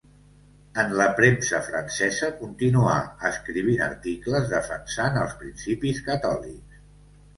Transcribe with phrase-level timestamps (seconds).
[0.83, 2.95] En la premsa francesa continuà
[3.31, 6.81] escrivint articles defensant els principis catòlics.